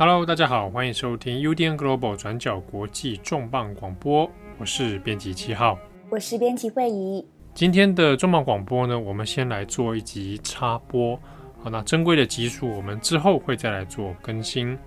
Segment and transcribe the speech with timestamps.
[0.00, 5.76] Hello，大家好，欢迎收听 UDN Global 转角国际重磅广播，我是编辑七号，
[6.08, 7.26] 我是编辑慧仪。
[7.52, 11.16] 今天的重磅广播呢，我们先来做一集插播。
[11.60, 14.78] 好，那珍贵的集数我们之后会再来做更新。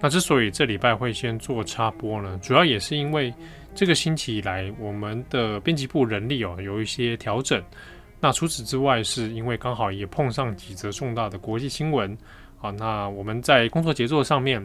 [0.00, 3.32] 那之所以这礼拜会先做插播呢，主要也是因为
[3.74, 7.62] 这个星期以来我们的编辑部人力哦有一些调整。
[8.20, 12.14] 那除此之外，是因为刚好也碰上几则重大的国际新闻。
[12.58, 14.60] 好，那我们在工作节奏上面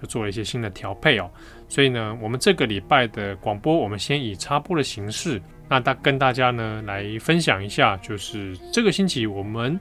[0.00, 1.28] 就做了一些新的调配哦，
[1.68, 9.78] 所以呢，我们这个礼拜的广播，我们先以插播的形式，那大跟大家呢来分享一下，就是这个星期我们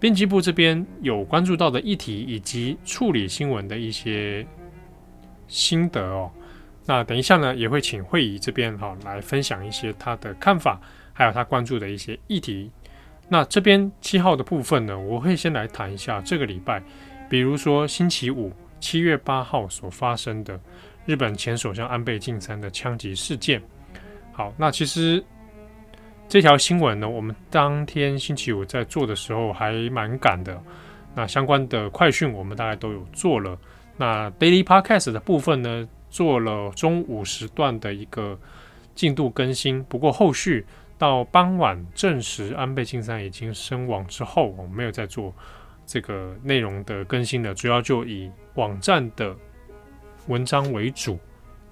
[0.00, 4.44] 编辑部这边有关注到的议题以及处理新闻的一些
[5.46, 6.28] 心得哦。
[6.84, 10.80] 那等一下呢，也会请慧仪这边哈来分享一些他的看法，
[11.12, 12.68] 还有他关注的一些议题。
[13.32, 16.82] 那这边七号的部分呢，我会先来谈一下这个礼拜，
[17.30, 20.60] 比如说星期五七月八号所发生的
[21.06, 23.62] 日本前首相安倍晋三的枪击事件。
[24.32, 25.24] 好，那其实
[26.28, 30.62] 这条新闻呢，我们当天星期五在做的时候还蛮赶的。
[31.14, 33.58] 那相关的快讯我们大概都有做了。
[33.96, 38.38] 那 Daily Podcast 的部分呢，做了中午时段的一个
[38.94, 40.66] 进度更新，不过后续。
[41.02, 45.34] 到傍晚证实安倍晋三已经身亡之后，我们没有再做
[45.84, 49.34] 这个内容的更新了，主要就以网站的
[50.28, 51.18] 文章为主。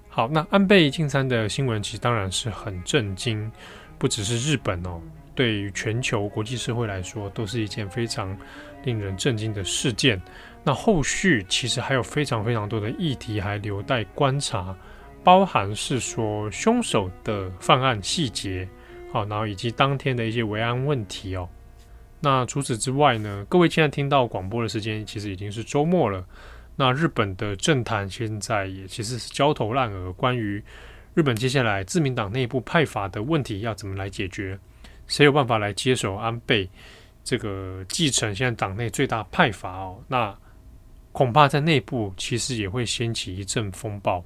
[0.09, 3.49] 好，那安倍晋三的新闻其实当然是很震惊，
[3.97, 5.01] 不只是日本哦，
[5.33, 8.37] 对于全球国际社会来说都是一件非常
[8.83, 10.21] 令人震惊的事件。
[10.61, 14.75] 那后续其实还有非常非常多的议题还留待观察，
[15.23, 18.67] 包含是说凶手的犯案细节。
[19.11, 21.47] 好，然后以及当天的一些维安问题哦。
[22.21, 26.25] 那除此之外呢，各位现在听到广播的时间其实已经是周末了。
[26.77, 30.63] 那日本的政坛现在也其实是焦头烂额，关于
[31.13, 34.57] 日本接下来自民党内部派阀的问题要怎么来解决？
[35.07, 36.69] 谁有办法来接手安倍
[37.23, 39.99] 这个继承现在党内最大派阀哦？
[40.07, 40.33] 那
[41.11, 44.23] 恐怕在内部其实也会掀起一阵风暴。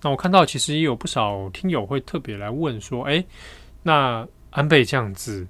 [0.00, 3.22] 那我看到其实也有不少听友会特别来问说，哎。
[3.82, 5.46] 那安倍这样子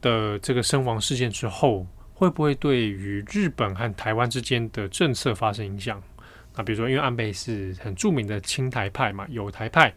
[0.00, 6.02] 的这个身亡事件之后，会不会对于日本和台湾之间的政策发生影响？
[6.54, 9.94] 那比如说，因为安倍是很著名的亲台派嘛，友台派，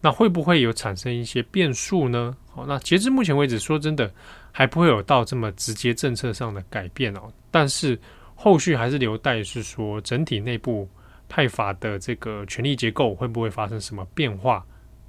[0.00, 2.36] 那会不会有产生一些变数呢？
[2.50, 4.12] 好，那截至目前为止，说真的，
[4.52, 7.32] 还不会有到这么直接政策上的改变哦。
[7.50, 7.98] 但是
[8.34, 10.88] 后续还是留待是说，整体内部
[11.28, 14.64] 派阀的这个权力结构会不会发生什么变化？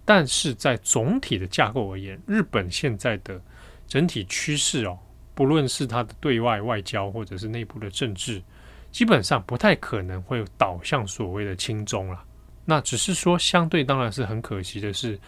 [0.09, 3.41] 但是在总体的架构而言，日本现在的
[3.89, 4.97] 整体趋势哦，
[5.35, 8.41] 不论是它的对外外交或者是内部的政治，
[8.89, 12.23] 基本上不太可能会导向所谓的亲中了。
[12.63, 15.19] 那只是说，相对当然是很可惜的是，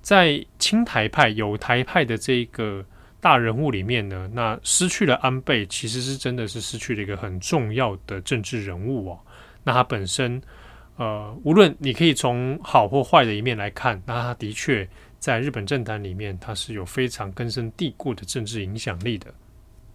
[0.00, 2.82] 在亲台派、友台派的这个
[3.20, 9.20] 大人物里面呢，那失去了安倍，其实是真的是失去了一个很重要的政治人物哦。
[9.62, 10.40] 那他本身。
[10.96, 14.88] 呃，无论你可以从好或坏的一面来看，那他的确
[15.18, 19.32] 在日本政坛里面，他是有非常根深蒂固的政治影响力的。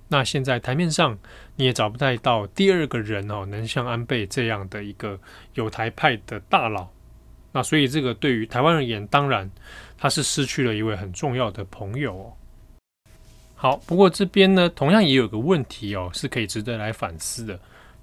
[0.09, 1.17] 那现在台面上
[1.55, 5.17] 你也找不太到第二个人哦，能像安倍这样的一个
[5.53, 6.87] 有台派的大佬。
[7.51, 9.49] 那所以这个对于台湾而言，当然
[9.97, 12.33] 他是失去了一位很重要的朋友哦。
[13.55, 17.59] 好，不过这边呢，同样也有个问题哦，是可以值得来反思的。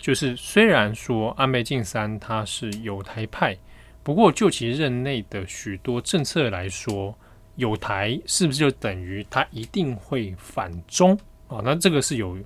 [0.06, 3.56] 就是虽然说安倍晋三他是有台派，
[4.04, 7.12] 不过就其任内的许多政策来说，
[7.56, 11.18] 有台是不是就等于他一定会反中
[11.48, 11.60] 啊？
[11.64, 12.38] 那这个是有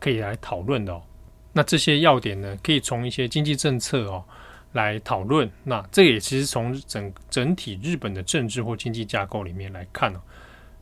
[0.00, 1.02] 可以来讨论的哦。
[1.52, 4.24] 那这些要点呢，可以从一些经济政策哦
[4.72, 5.46] 来讨论。
[5.62, 10.20] 那这也其实从整整体日本的政治或经济架构里面来看哦，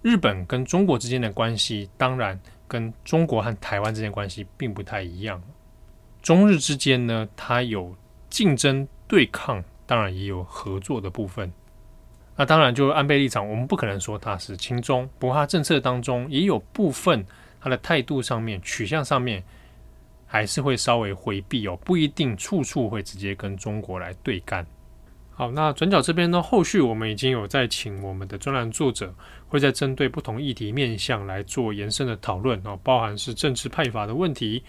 [0.01, 5.43] 日本跟中国之间的关系，当然跟中国和台湾之间关系并不太一样。
[6.23, 7.95] 中日之间呢，它有
[8.29, 11.53] 竞争对抗，当然也有合作的部分。
[12.37, 17.23] 那当然，就安倍立场，我们不可能说他是亲中，不过他政策当中也有部分
[17.61, 19.45] 他的态度上面、取向上面，
[20.27, 24.65] 还是会稍微回避哦，不一定处处会直接跟中国来对干。
[25.33, 29.13] 好，那转角这边呢，后续我们已经有在请我们的专栏作者，
[29.49, 34.63] 会在针对不同议题面向来做延伸的讨论哦，包含是政治派阀的问题。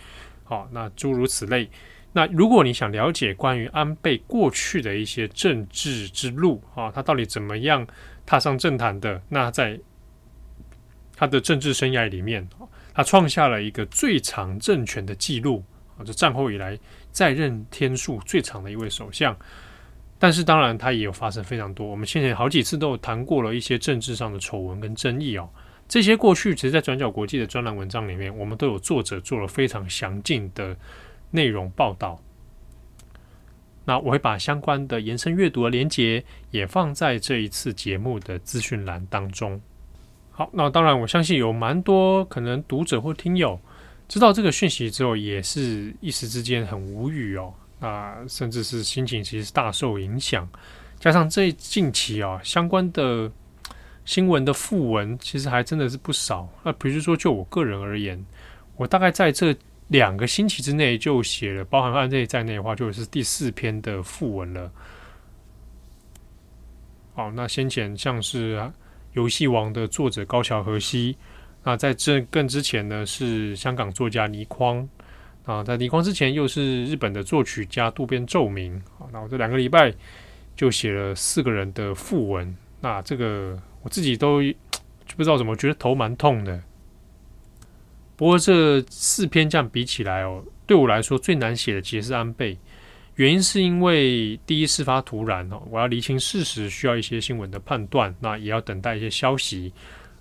[0.51, 1.69] 好，那诸如此类。
[2.11, 7.87] 那如果你想了解关于安倍过去的一些政治之路啊，他到底怎么样
[8.25, 9.21] 踏上政坛的？
[9.29, 9.79] 那在
[11.15, 12.45] 他的政治生涯里面，
[12.93, 15.63] 他创下了一个最长政权的记录，
[15.97, 16.77] 啊，这战后以来
[17.13, 19.33] 在任天数最长的一位首相。
[20.19, 25.49] 但是当然，他也有发生非常多，我们先前好几次都有谈过了一些政治上的丑闻跟争议哦。
[25.91, 30.73] 这些过去其实，在转角国际的专栏文章里面，我们都有作者做了非常详尽的
[31.31, 32.17] 内容报道。
[33.83, 39.59] 那我会把相关的延伸阅读的连接也放在这一次节目的资讯栏当中。
[40.31, 43.59] 好，那当然，我相信有蛮多可能读者或听友
[44.07, 47.53] 知道这个讯息之后，也是一时之间很无语哦。
[47.81, 50.47] 那甚至是心情其实大受影响，
[51.01, 53.29] 加上这近期啊相关的。
[54.03, 56.49] 新闻的副文其实还真的是不少。
[56.63, 58.25] 那比如说，就我个人而言，
[58.75, 59.55] 我大概在这
[59.89, 64.71] 两个星期之内就写了，包含案例在内的话，就是第四篇的副文了。
[67.13, 68.57] 好，那先前像是
[69.13, 71.15] 《游戏王》的作者高桥和希，
[71.63, 74.89] 那在这更之前呢是香港作家倪匡
[75.45, 78.81] 啊，在倪匡之前又是日本的作曲家渡边宙明。
[78.97, 79.93] 好，那我这两个礼拜
[80.55, 82.57] 就写了四个人的副文。
[82.81, 83.61] 那这个。
[83.81, 84.37] 我自己都
[85.15, 86.61] 不知道怎么觉得头蛮痛的。
[88.15, 92.57] 不过这四篇这样比起来哦，对我来说最难写的其实是安倍，
[93.15, 99.73] 原因是因为第一事发突然哦，我要厘清事实，需要一些新闻的判断，那也要等待一些消息。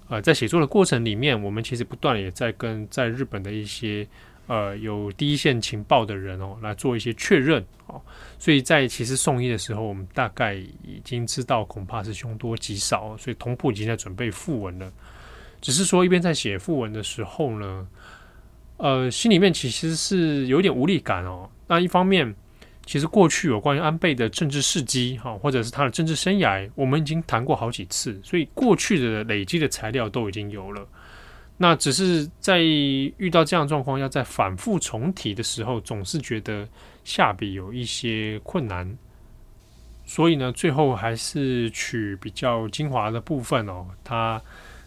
[0.09, 4.07] 呃，在写作的过程里面，我们其实不断也在跟在日本的一些。
[4.51, 8.03] 呃，有第一线情报的人哦，来做一些确认哦，
[8.37, 14.93] 所以在其实送医的时候，我们大概已经知道恐怕是凶多吉少，所以同步已经在准备复文了。
[15.61, 17.87] 只是说一边在写复文的时候呢，
[18.79, 21.49] 呃，心里面其实是有点无力感哦。
[21.69, 22.35] 那一方面，
[22.85, 30.85] 其实过去有关于安倍的政治事迹哈，或者是他的政治生涯，我们已经谈过好几次，所以过去的累积的材料都已经有了。
[31.63, 36.67] 那只是在遇到这样状况，要在反复重提的时候，总是觉得
[37.05, 38.97] 下笔有一些困难，
[40.07, 43.87] 所以呢，最后还是取比较精华的部分哦。
[44.03, 44.41] 他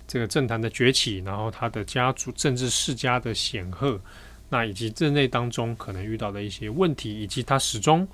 [0.08, 4.02] 这个政坛的崛起，然后他的家族政治世家的显赫，
[4.50, 8.08] 那以及任内当中可能遇到的一些问题，以及他始终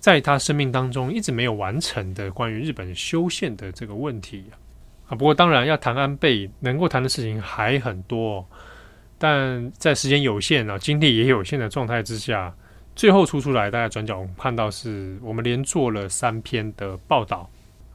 [0.00, 4.46] 在他生命当中一直没有完成的关于日本修宪的这个问题。
[5.14, 8.46] 不过当然要谈安倍，能够谈的事情还很多，
[9.18, 12.54] 但在时间有限啊，精力也有限的状态之下，
[12.96, 17.48] 最后出出来，大家转角看到是我们连做了三篇的报道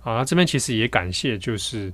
[0.03, 0.23] 啊。
[0.23, 1.91] 这边其实也感谢，就是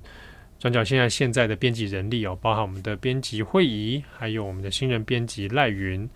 [0.59, 6.07] 转角现在现在的编辑人力哦，包含我们的编辑会议，还有我们的新人编辑赖云，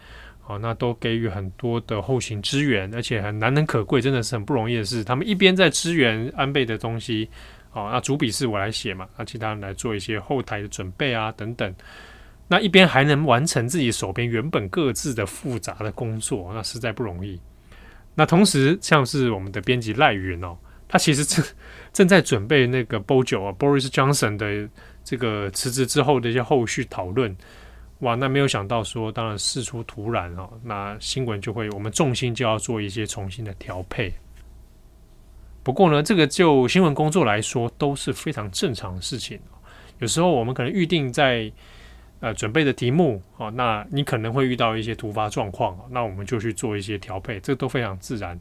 [0.45, 5.03] 啊，那都给予很多的后勤支援，而且很难能可贵，真的是很不容易的事。
[5.03, 7.29] 他们一边在支援安倍的东西。
[7.77, 11.71] 哦，那主笔是我来写嘛，那其他人来做一些后台的准备啊，等等。
[12.47, 17.39] 那一边还能完成自己手边原本各自的复杂的工作，那实在不容易。
[18.15, 20.57] 那同时，像是我们的编辑赖云哦，
[20.87, 21.45] 他其实正
[21.93, 24.67] 正在准备那个 BOJO 啊，Boris Johnson 的
[25.03, 27.35] 这个辞职之后的一些后续讨论。
[27.99, 34.13] 哇，那没有想到说，当然事出突然哦，那新闻就会，我们重心就要做一些重新的调配。
[35.67, 39.37] 不过呢，这个就新闻工作来说都是非常正常的事情。
[39.99, 41.51] 有时候我们可能预定在
[42.21, 48.39] 呃准备的题目啊，那你可能会遇到一些突发状况，那我们就去做一些调配，这都非常自然。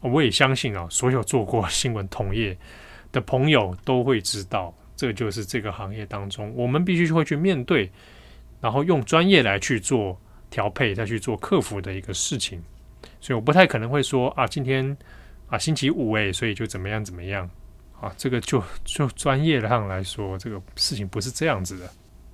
[0.00, 2.56] 我也相信啊，所有做过新闻同业
[3.12, 7.90] 的朋友都会知道，这就是这个行业当中我们必须会去面对，
[8.62, 10.18] 然后用专业来去做
[10.48, 12.62] 调配，再去做克服的一个事情。
[13.20, 14.96] 所以我不太可能会说啊，今天。
[15.54, 17.48] 啊，星期五诶，所以就怎么样怎么样
[18.00, 18.12] 啊？
[18.16, 21.88] 这个就就专业上来说，这个事情不是这样子的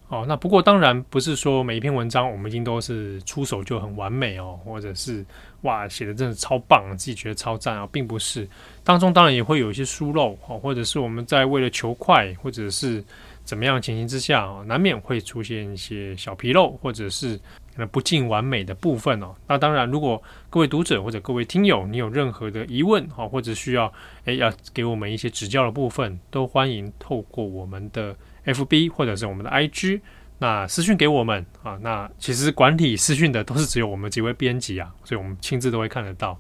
[0.09, 0.25] 哦。
[0.27, 5.23] 那不过当然不是说每一篇文章我们已经都是出手就很完美哦，或者是
[5.63, 8.49] 哇写的真的超棒，自己觉得超赞啊，并不是。
[8.83, 13.05] 当中当然也会有一些疏漏哦，或者是我们在为了求快，或者是
[13.51, 17.91] 怎么样情形之下啊，难免会出现一些小纰漏，或者是可能。
[17.91, 23.93] 不尽完美的部分哦，那当然，如果各位读者或者各位听友，你有任何的疑问哈，或者需要
[24.27, 28.15] 诶要给我们一些指教的部分，都欢迎透过我们的
[28.45, 30.01] FB 或者是我们的 IG，
[30.39, 31.77] 那私讯给我们啊。
[31.83, 36.39] 那其实管理私讯的都是只有我们几位编辑啊，所以我们亲自都会看得到。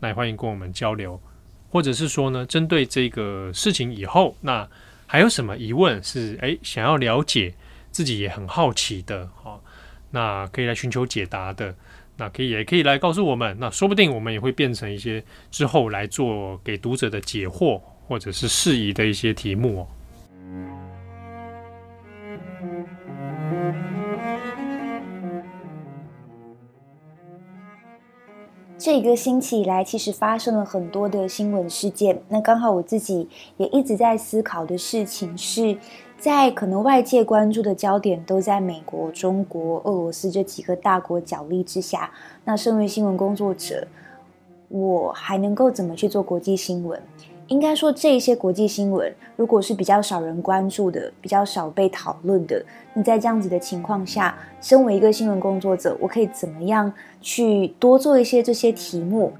[0.00, 1.20] 那也欢迎跟我们交流，
[1.68, 4.66] 或者是说呢，针对这个事情以后，那
[5.06, 7.54] 还有什么疑问是诶想要了解，
[7.90, 9.60] 自己也很好奇的哈。
[10.10, 11.74] 那可以来寻求解答的，
[12.16, 19.86] 那可以也可以来告诉我们，那说不定我们也会变成一些之后来做给读者的解惑，或者是适宜的一些题目哦。
[28.78, 32.20] 这个星期以来，其实发生了很多的新闻事件。
[32.28, 35.78] 那刚好我自己也一直在思考的事情是，
[36.18, 42.10] 在可能外界关注的焦点都在美国、中国、俄罗斯这几个大国角力之下，
[42.44, 43.88] 那身为新闻工作者，
[44.68, 47.00] 我还能够怎么去做国际新闻？
[47.48, 59.32] 应该说，这些国际新闻如果是比较少人关注的、比较少被讨论的，你在这样子的情况下，身为一个新闻工作者，我可以怎么样去多做一些这些题目，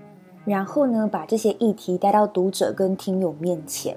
[0.44, 3.96] 然后呢，把这些议题带到读者跟听友面前。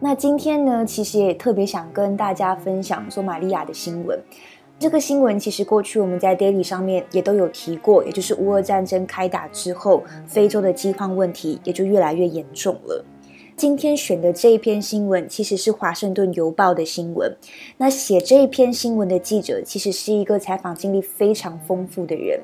[0.00, 4.20] 那今天呢，其实也特别想跟大家分享索马利亚的新闻。
[4.80, 13.04] 这个新闻其实过去我们在 Daily 上面也都有提过，也就是乌俄战争开打之后，非洲的饥荒问题也就越来越严重了。
[13.62, 17.32] 今天选的这一篇新闻其实是《华盛顿邮报》的新闻。
[17.76, 22.40] 那写这一篇新闻的记者其实是一个采访经历非常丰富的人。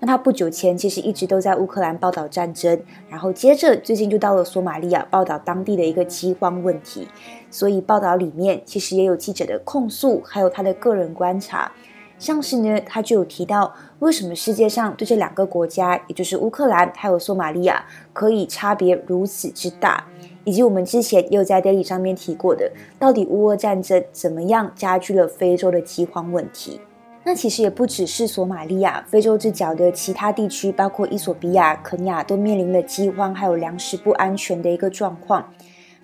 [0.00, 7.06] 那他不久前其实一直都在乌克兰报道战争，然后接着最近就到了索马利亚报道当地的一个饥荒问题。
[7.48, 11.70] 所以报道里面其实也有记者的控诉，还有他的个人观察。
[12.18, 20.04] 像是呢，他就有提到为什么世界上对这两个国家，也就是乌克兰还有索马利亚，可以差别如此之大。
[20.46, 26.80] 以及我们之前也有在 Daily 上面提过的，到底乌俄战争怎么样加剧了非洲的饥荒问题？
[27.24, 35.44] 那其实也不只是索马利亚，非洲之角的其他地区，包括伊索比亚、肯亚，都面临了饥荒还有粮食不安全的一个状况。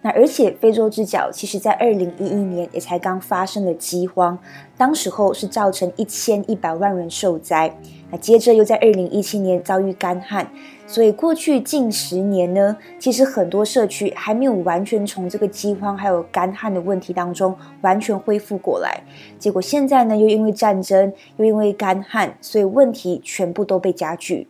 [0.01, 4.37] 那而且非洲之角，其实在二零一一年也才刚发生了饥荒，
[4.77, 7.73] 当时候是造成一千一百万人受灾。
[8.21, 10.47] 接着又在二零一七年遭遇干旱，
[10.87, 19.03] 所以过去近十年呢，其实很多社区还没有完全从这个饥荒还有干旱的问题当中完全恢复过来。
[19.39, 24.49] 结果现在呢，又因为战争，又因为干旱，所以问题全部都被加剧。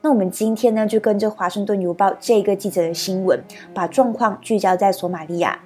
[0.00, 3.42] 那我们今天呢，就跟着《华盛顿邮报》这个记者的新闻，
[3.74, 5.58] 把状况聚焦在索马利亚。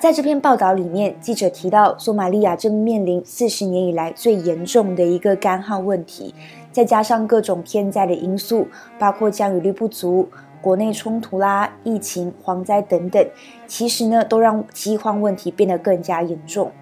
[0.00, 6.34] 在这篇报道里面，记者提到，索马利亚正面临四十年以来最严重的一个干旱问题，
[6.72, 8.66] 再加上各种天灾的因素，
[8.98, 10.26] 包括降雨率不足、
[10.62, 13.22] 国内冲突啦、疫情、蝗灾等等，
[13.66, 16.72] 其实呢，都让饥荒问题变得更加严重。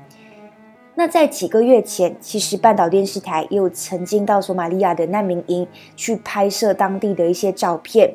[0.95, 8.15] 那在几个月前，其实半岛电视台也有曾经到索马利亚的难民营去拍摄当地的一些照片。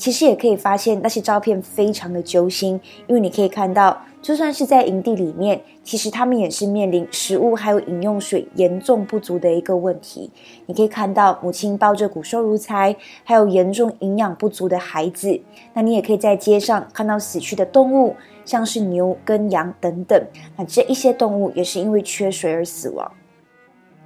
[0.00, 10.30] 其实也可以发现，那些照片非常的揪心，因为你可以看到，就算是在营地里面，其实他们也是面临食物还有饮用水严重不足的一个问题。
[10.64, 15.38] 你可以看到母亲抱着骨瘦如柴，还有严重营养不足的孩子。
[15.74, 18.16] 那你也可以在街上看到死去的动物。
[18.46, 20.20] 像是牛跟羊等等，
[20.56, 23.12] 那这一些动物也是因为缺水而死亡。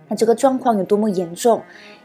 [0.08, 1.62] 那这个状况有多么严重？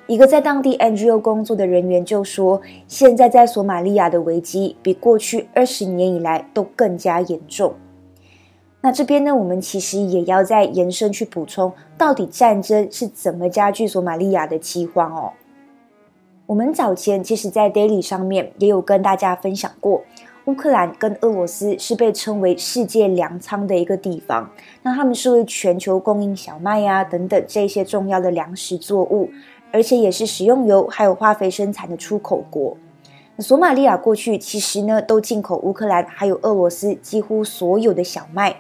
[0.10, 7.76] 一个在当地 NGO 工作的人员就说，现在在索马利亚的危机比过去二十年以来都更加严重。
[8.82, 15.34] 那这边呢，我们其实也要再延伸去补充，到底战争是怎么加剧索马利亚的饥荒哦？
[16.48, 20.02] 我们早前其实，在 Daily 上面也有跟大家分享过。
[20.46, 24.50] 乌克兰跟俄罗斯是被称为世界粮仓的一个地方，
[24.82, 29.30] 那他们是为全球供应小麦呀、等等这些重要的粮食作物，
[29.72, 32.76] 而且也是食用油还有化肥生产的出口国。
[33.40, 38.56] 索马利亚过去其实呢都进口乌克兰还有俄罗斯几乎所有的小麦，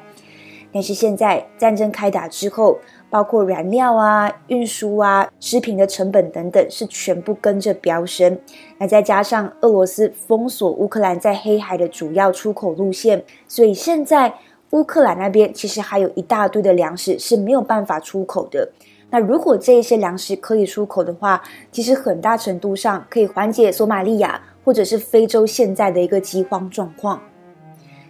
[0.71, 2.79] 但是现在战争开打之后。
[3.11, 8.39] 包括燃料啊、运输啊、食品的成本等等，是全部跟着飙升。
[8.77, 14.31] 那再加上俄罗斯封锁乌克兰在黑海的主要出口路线，所以现在
[14.69, 18.69] 乌克兰那边其实还有一大堆的粮食是没有办法出口的。
[19.09, 27.21] 那如果这一些粮食可以出口的话，其实很大程度上可以缓解索马利亚或者是非洲现在的一个饥荒状况。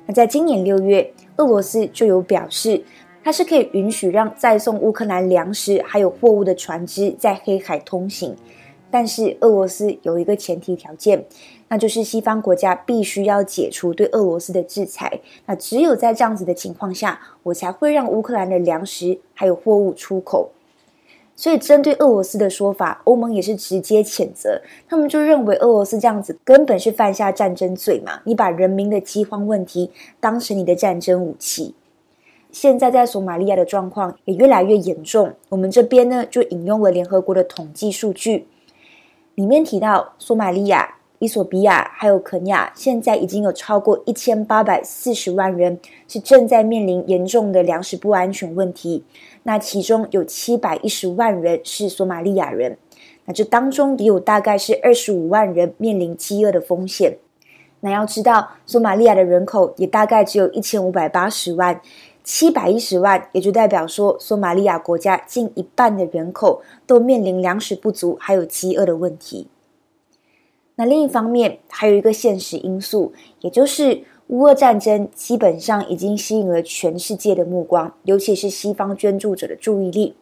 [0.06, 2.84] 那在今年六月，俄罗斯就有表示。
[3.22, 8.34] 它是可以允许让再送乌克兰粮食还有货物的船只在黑海通行，
[8.90, 11.24] 但是俄罗斯有一个前提条件，
[11.68, 15.20] 那就是西方国家必须要解除对俄罗斯的制裁。
[15.46, 20.50] 那只有在这样子的情况下，我才会让乌克兰的粮食还有货物出口。
[21.40, 31.74] 所以，针对俄罗斯的说法，欧盟也是直接谴责，他们就认为俄罗斯这样子根本是犯下战争罪嘛，你把人民的饥荒问题当成你的战争武器。
[32.52, 35.32] 现在在索马利亚的状况也越来越严重。
[35.48, 38.46] 我们这边呢，就引用了联合国的统计数据，
[39.36, 49.04] 里面提到，索马利亚伊索比亚还有肯亚，现在已经有超过一千八百四十万人是正在面临严重的粮食不安全问题。
[49.44, 52.78] 那其中有七百一十万人是索马利亚人，
[53.26, 57.18] 那这当中也有大概是二十五万人面临饥饿的风险。
[57.82, 61.82] 那要知道，索马利亚的人口也大概只有一千五百八十万，
[62.24, 69.48] 七百一十万也就代表说，索马利亚国家近一半的人口都面临粮食不足还有饥饿的问题。
[70.80, 80.16] 那另一方面，还有一个现实因素，也就是乌俄战争基本上已经吸引了全世界的目光，尤其是西方捐助者的注意力。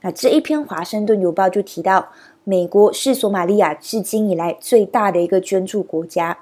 [0.00, 2.08] 那这一篇《华盛顿邮报》就提到，
[2.42, 6.36] 美国是索马利亚至今以来最大的一个捐助国家。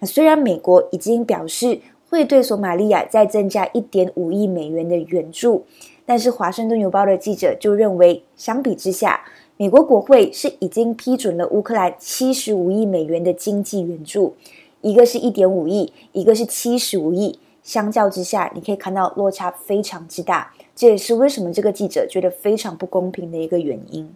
[0.00, 1.78] 那虽然美国已经表示
[2.10, 5.64] 会对索马利亚再增加一点五亿美元的援助，
[6.04, 9.20] 但是《华盛顿邮报》的记者就认为，相比之下，
[9.56, 14.34] 美国国会是已经批准了乌克兰七十五亿美元的经济援助，
[14.80, 24.12] 一个是一点五亿，一个是七十五亿，相较之下，你可以看到落差非常之大，这也是为什么这个记者觉得非常不公平的一个原因。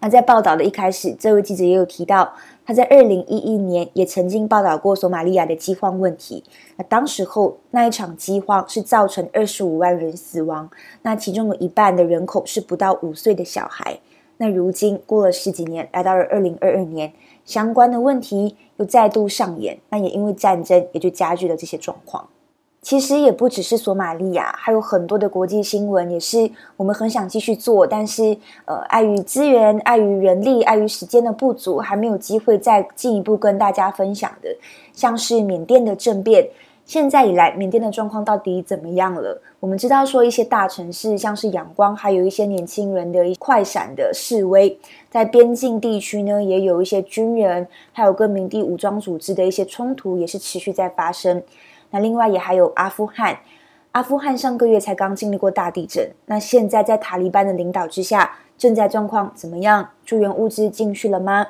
[0.00, 2.32] 那在报道的一开始，这位记者也有提到，
[2.64, 6.44] 他在二零一一年也曾经报道过索马利亚的饥荒问题。
[6.76, 10.70] 那当时候那一场饥荒是造成二十五万人死亡，
[11.02, 13.98] 那其中有一半的人口是不到五岁的小孩。
[14.36, 17.12] 那如今过了十几年，来到了二零二二年，
[17.44, 22.28] 相关的问题又再度上演，那也因为战争，也就加剧了这些状况。
[22.88, 34.48] 其实也不只是索马利亚，还有很多的国际新闻也是我们很想继续做，但是呃，碍于资源、碍于人力、碍于时间的不足，还没有机会再进一步跟大家分享的。
[34.94, 36.48] 像是缅甸的政变，
[36.86, 39.38] 现在以来缅甸的状况到底怎么样了？
[39.60, 44.78] 我们知道说一些大城市，像是仰光，还有一些年轻人的快闪的示威，
[45.10, 51.42] 在边境地区呢，也有一些军人，还有跟民地武装组织的一些冲突，也是持续在发生。
[51.90, 53.38] 那另外也还有阿富汗，
[53.92, 59.90] 阿富汗上个月才刚经历过大地震，那现在在塔利班的领导之下，正在状况怎么样？
[60.04, 61.46] 救援物资进去了吗？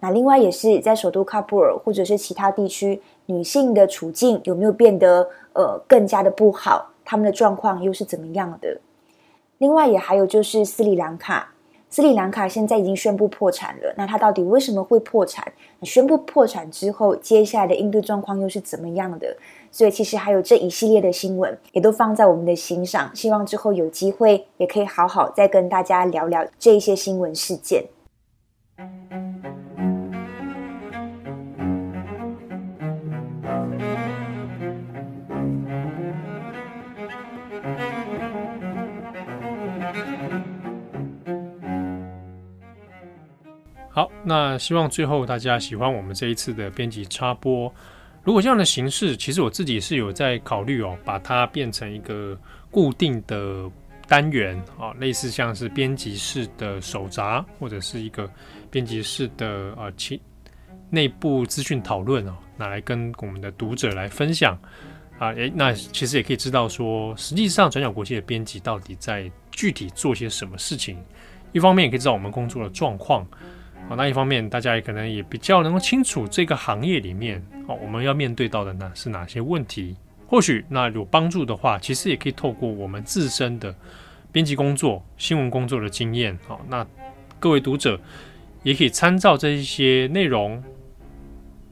[0.00, 6.90] 那另外也是在首都喀布尔或者是其他地区，女性的处境有没有变得呃更加的不好？
[7.04, 8.78] 他们的状况又是怎么样的？
[9.58, 11.52] 另外也还有就是斯里兰卡。
[11.96, 15.50] 斯里兰卡现在已经宣布破产了，那它到底为什么会破产？
[15.80, 19.34] 宣布破产之后，接下来的应对状况又是怎么样的？
[19.72, 23.10] 所以其实还有这一系列的新闻，也都放在我们的心上。
[23.16, 27.82] 希望之后有机会，也可以好好再跟大家聊聊这一些新闻事件。
[43.96, 47.72] 好，那希望最后大家喜欢我们这一次的编辑插播。
[48.22, 52.38] 如果这样的形式，其实我自己是有在考虑哦，把它变成一个
[52.70, 53.64] 固定的
[54.06, 58.30] 单元啊，类似像是编辑室的手札，或者是一个
[58.70, 60.20] 编辑室的啊其
[60.90, 64.58] 内部资讯讨论哦，拿来跟我们的读者来分享
[65.18, 65.28] 啊。
[65.28, 71.02] 诶，那其实也可以知道说，实际上转角国际的编辑到底在具体做些什么事情。
[71.52, 73.26] 一方面也可以知道我们工作的状况。
[73.88, 79.96] 好，那一方面，大家也可能也比较能够清楚这个行业里面，哦，我们要面对到的呢是哪些问题？
[80.26, 83.72] 或许那有帮助的话，其实也可以透过我们自身的
[84.32, 86.84] 编辑工作、新闻工作的经验，好，那
[87.38, 88.00] 各位读者
[88.64, 90.60] 也可以参照这一些内容，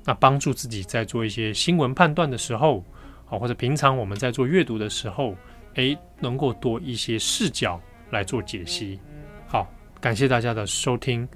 [0.04, 2.84] 那帮助自己在做一些新闻判断的时候，
[3.24, 5.34] 好，或者平常我们在做阅读的时候，
[5.74, 9.00] 诶，能够多一些视角来做解析。
[9.48, 9.68] 好，
[10.00, 11.28] 感谢大家的收听。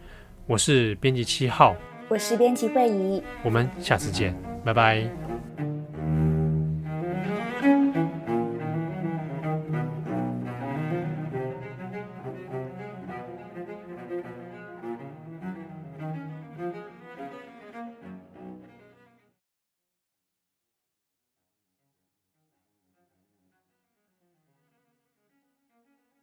[0.48, 1.76] 我是编辑七号，
[2.08, 4.34] 我是编辑惠仪，我们下次见，
[4.64, 5.27] 拜拜。